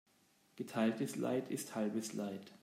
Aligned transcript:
Geteiltes 0.55 1.15
Leid 1.15 1.51
ist 1.51 1.75
halbes 1.75 2.13
Leid. 2.13 2.51